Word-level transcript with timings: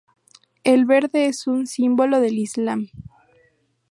El 0.63 0.85
verde 0.85 1.27
es 1.27 1.45
un 1.45 1.67
símbolo 1.67 2.19
del 2.21 2.39
Islam. 2.39 2.87